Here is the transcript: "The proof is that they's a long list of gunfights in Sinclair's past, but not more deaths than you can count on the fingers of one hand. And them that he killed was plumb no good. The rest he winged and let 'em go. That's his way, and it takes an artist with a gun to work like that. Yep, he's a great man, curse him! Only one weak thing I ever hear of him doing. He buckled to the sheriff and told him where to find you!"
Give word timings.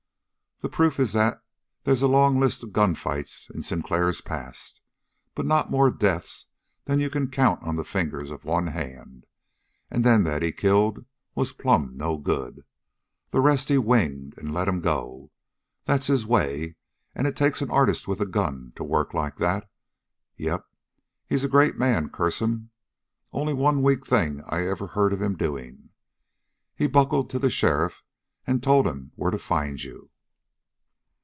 "The 0.63 0.69
proof 0.69 0.99
is 0.99 1.13
that 1.13 1.41
they's 1.85 2.03
a 2.03 2.07
long 2.07 2.39
list 2.39 2.61
of 2.61 2.71
gunfights 2.71 3.49
in 3.49 3.63
Sinclair's 3.63 4.21
past, 4.21 4.79
but 5.33 5.47
not 5.47 5.71
more 5.71 5.89
deaths 5.89 6.45
than 6.85 6.99
you 6.99 7.09
can 7.09 7.31
count 7.31 7.63
on 7.63 7.77
the 7.77 7.83
fingers 7.83 8.29
of 8.29 8.45
one 8.45 8.67
hand. 8.67 9.25
And 9.89 10.03
them 10.03 10.23
that 10.25 10.43
he 10.43 10.51
killed 10.51 11.03
was 11.33 11.51
plumb 11.51 11.93
no 11.95 12.19
good. 12.19 12.63
The 13.31 13.41
rest 13.41 13.69
he 13.69 13.79
winged 13.79 14.37
and 14.37 14.53
let 14.53 14.67
'em 14.67 14.81
go. 14.81 15.31
That's 15.85 16.05
his 16.05 16.27
way, 16.27 16.75
and 17.15 17.25
it 17.25 17.35
takes 17.35 17.63
an 17.63 17.71
artist 17.71 18.07
with 18.07 18.21
a 18.21 18.27
gun 18.27 18.71
to 18.75 18.83
work 18.83 19.15
like 19.15 19.37
that. 19.37 19.67
Yep, 20.37 20.63
he's 21.25 21.43
a 21.43 21.49
great 21.49 21.75
man, 21.79 22.11
curse 22.11 22.39
him! 22.39 22.69
Only 23.33 23.55
one 23.55 23.81
weak 23.81 24.05
thing 24.05 24.43
I 24.47 24.67
ever 24.67 24.89
hear 24.89 25.07
of 25.07 25.19
him 25.23 25.35
doing. 25.35 25.89
He 26.75 26.85
buckled 26.85 27.31
to 27.31 27.39
the 27.39 27.49
sheriff 27.49 28.03
and 28.45 28.61
told 28.61 28.85
him 28.85 29.11
where 29.15 29.31
to 29.31 29.39
find 29.39 29.83
you!" 29.83 30.09